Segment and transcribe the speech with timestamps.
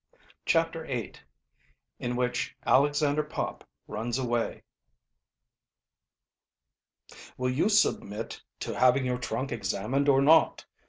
[0.47, 1.13] CHAPTER VIII
[1.99, 4.63] IN WHICH ALEXANDER POP RUNS AWAY
[7.37, 10.65] "Will you submit to having your trunk examined or not?"